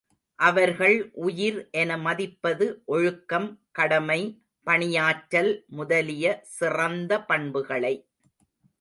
[0.39, 1.11] அவர்கள்
[1.13, 3.59] உயிர் என மதிப்பது ஒழுக்கம்,
[3.71, 4.41] கடமை,
[4.65, 6.39] பணியாற்றல் முதலிய
[6.43, 7.93] சிறந்த பண்புகளை.